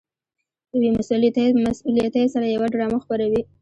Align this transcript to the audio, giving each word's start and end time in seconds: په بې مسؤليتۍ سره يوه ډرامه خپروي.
په 0.69 0.75
بې 0.81 0.89
مسؤليتۍ 1.67 2.25
سره 2.33 2.45
يوه 2.55 2.67
ډرامه 2.73 2.97
خپروي. 3.03 3.41